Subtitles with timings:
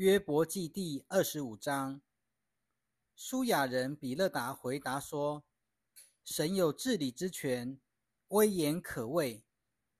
[0.00, 2.00] 约伯记第二十五章，
[3.14, 5.44] 舒雅人比勒达回答说
[6.24, 7.78] ：“神有治理之权，
[8.28, 9.44] 威严可畏。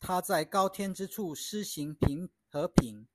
[0.00, 3.06] 他在高天之处施行平和平，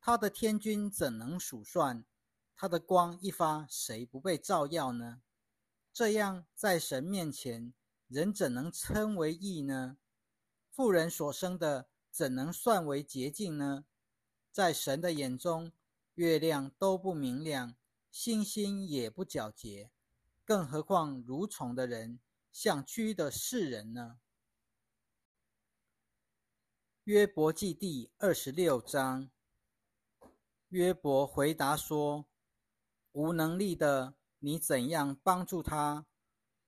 [0.00, 2.04] 他的天君怎能数算？
[2.54, 5.22] 他的光一发，谁不被照耀呢？
[5.92, 7.74] 这样，在神面前，
[8.06, 9.96] 人怎能称为义呢？
[10.70, 13.86] 妇人所生的，怎能算为洁净呢？
[14.52, 15.72] 在神的眼中。”
[16.14, 17.74] 月亮都不明亮，
[18.10, 19.90] 星星也不皎洁，
[20.44, 22.20] 更何况蠕虫的人，
[22.52, 24.18] 像蛆的世人呢？
[27.04, 29.30] 约伯记第二十六章，
[30.68, 32.26] 约伯回答说
[33.12, 36.06] ：“无能力的，你怎样帮助他？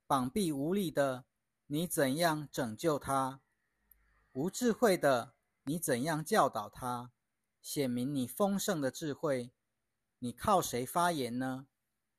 [0.07, 1.27] 膀臂无力的，
[1.67, 3.43] 你怎样拯救他？
[4.33, 7.13] 无智慧的，你怎样教导他？”
[7.65, 9.51] 显明你丰盛的智慧，
[10.19, 11.67] 你靠谁发言呢？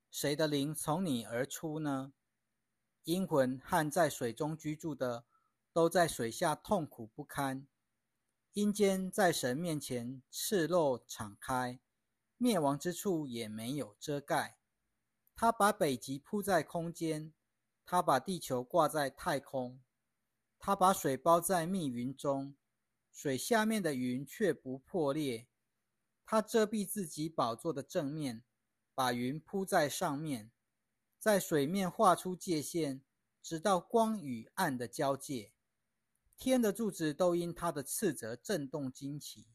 [0.10, 2.14] 谁的灵从你而出呢？
[3.04, 5.28] 阴魂和在水中居住的，
[5.72, 7.68] 都在水下痛苦不堪。
[8.54, 11.80] 阴间在神面前赤裸敞开，
[12.38, 14.58] 灭亡之处也没有遮盖。
[15.36, 17.32] 他把北极铺在空间，
[17.86, 19.80] 他把地球挂在太空，
[20.58, 22.56] 他把水包在密云中。
[23.16, 25.48] 水下面的云却不破裂，
[26.26, 28.44] 它遮蔽自己宝座的正面，
[28.94, 30.52] 把云铺在上面，
[31.18, 33.00] 在水面画出界限，
[33.42, 35.54] 直到光与暗的交界。
[36.36, 39.48] 天的柱子都因它的斥责震动惊奇。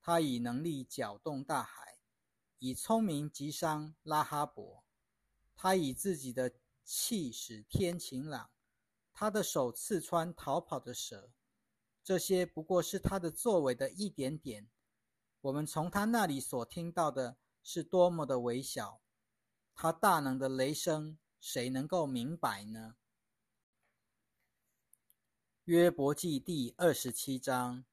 [0.00, 1.98] 他以能力搅动大海，
[2.58, 4.82] 以聪明击伤拉哈伯。
[5.54, 8.50] 他以自己的气使天晴朗，
[9.12, 11.30] 他的手刺穿逃跑的蛇。
[12.08, 14.66] 这些不过是他的作为的一点点，
[15.42, 19.02] 我们从他那里所听到的是多么的微小。
[19.74, 22.96] 他大能的雷声，谁能够明白呢？
[25.64, 27.84] 约伯记第二十七章，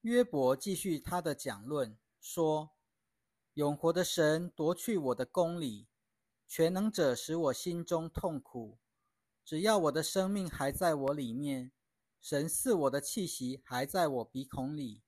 [0.00, 2.72] 约伯继续他的讲论，说
[3.54, 5.86] ：“永活的神夺去我的公理，
[6.48, 8.80] 全能者使我心中痛苦。
[9.44, 11.70] 只要我的生命还在我里面。”
[12.22, 15.02] 神似我的气息还在我鼻孔里，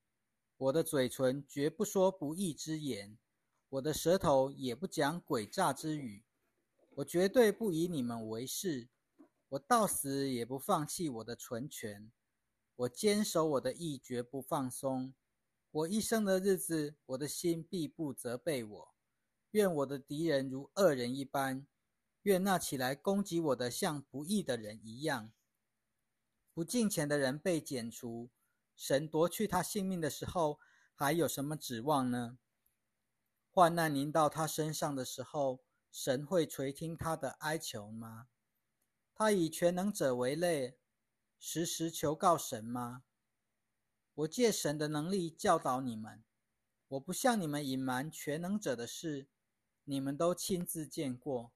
[0.57, 3.17] 我的嘴唇绝不说不义之言，
[3.69, 6.25] 我的舌头也不讲诡诈之语。
[6.97, 8.89] 我绝对不以你们为是，
[9.51, 12.11] 我到死也不放弃我的纯权。
[12.75, 15.15] 我坚守我的意，绝不放松。
[15.71, 18.95] 我一生的日子，我的心必不责备我。
[19.53, 21.65] 愿我的敌人如恶人一般，
[22.23, 25.33] 愿那起来攻击我的像不义的人一样。
[26.55, 28.31] 不敬虔的人被剪除，
[28.77, 30.61] 神夺去他性命的时候，
[30.95, 32.39] 还有什么指望呢？
[33.51, 38.29] 患难临到他身上的时候，神会垂听他的哀求吗？
[39.13, 40.79] 他以全能者为类，
[41.41, 43.03] 时时求告神吗？
[44.15, 46.23] 我借神的能力教导你们，
[46.87, 49.27] 我不向你们隐瞒全能者的事，
[49.83, 51.53] 你们都亲自见过。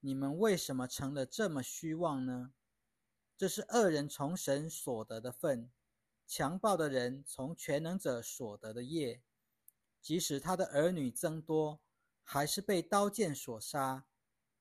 [0.00, 2.54] 你们为什么成了这么虚妄呢？
[3.38, 5.70] 这是恶人从神所得的份，
[6.26, 9.22] 强暴的人从全能者所得的业。
[10.02, 11.80] 即使他的儿女增多，
[12.24, 14.06] 还是被刀剑所杀，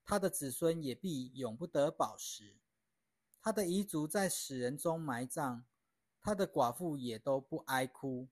[0.05, 2.59] 他的子孙也必永不得饱食。
[3.41, 5.63] 他的遗族在死人中埋葬，
[6.21, 8.27] 他的寡妇也都不哀哭。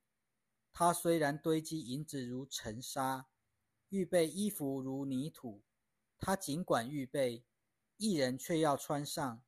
[0.72, 3.26] 他虽然堆积银子如尘沙，
[3.90, 5.64] 预备衣服如泥土，
[6.20, 7.44] 他尽管预备，
[7.98, 9.42] 一人却要穿上。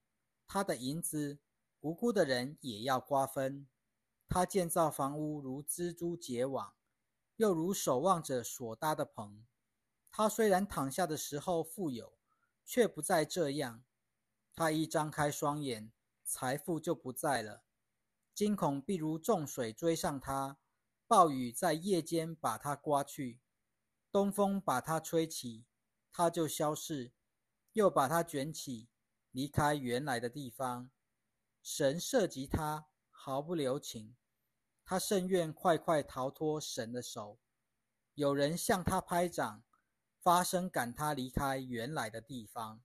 [0.48, 1.40] 他的银子，
[1.82, 3.68] 无辜的人也要瓜分。
[4.30, 6.74] 他建造房屋如蜘蛛结网，
[7.36, 9.46] 又如守望者所搭的棚。
[10.10, 12.18] 他虽然躺下的时候富有，
[12.66, 13.84] 却不再这样。
[14.54, 15.92] 他一张开双眼，
[16.24, 17.64] 财富就不在了。
[18.34, 20.58] 惊恐必如重水追上他，
[21.08, 23.40] 暴雨在夜间把他刮去，
[24.12, 25.66] 东风把他吹起，
[26.12, 27.14] 他就消逝，
[27.74, 28.90] 又把他卷起。
[29.38, 30.90] 离开原来的地方，
[31.62, 34.16] 神涉及他，毫不留情。
[34.84, 37.38] 他甚愿快快逃脱神的手。
[38.16, 39.64] 有人向他拍掌，
[40.20, 42.82] 发声赶他离开原来的地方。